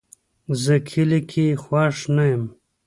زه 0.63 0.75
کلي 0.89 1.21
کې 1.31 1.45
خوښ 1.63 1.97
نه 2.15 2.23
یم 2.31 2.43